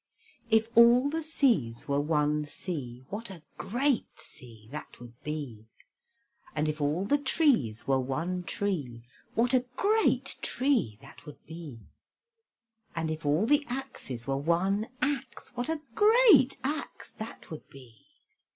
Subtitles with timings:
[0.49, 5.67] If all the seas were one sea, What a great sea that would be!
[6.55, 9.03] And if all the trees were one tree,
[9.35, 11.81] What a great tree that would be!
[12.95, 18.07] And if all the axes were one axe, What a great axe that would be!